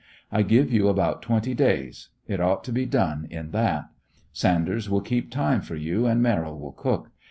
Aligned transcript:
I 0.31 0.41
give 0.41 0.73
you 0.73 0.87
about 0.87 1.21
twenty 1.21 1.53
days. 1.53 2.09
It 2.27 2.41
ought 2.41 2.63
to 2.63 2.71
be 2.71 2.87
done 2.87 3.27
in 3.29 3.51
that. 3.51 3.91
Sanders 4.33 4.89
will 4.89 5.01
keep 5.01 5.29
time 5.29 5.61
for 5.61 5.75
you, 5.75 6.07
and 6.07 6.23
Merrill 6.23 6.57
will 6.57 6.71
cook. 6.73 7.11